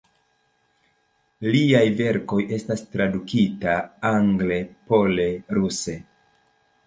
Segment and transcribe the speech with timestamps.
[1.55, 3.77] Liaj verkoj estas tradukitaj
[4.13, 4.57] angle,
[4.93, 5.27] pole,
[5.59, 5.97] ruse.